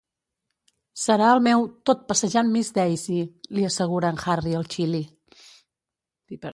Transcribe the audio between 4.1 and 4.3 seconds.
en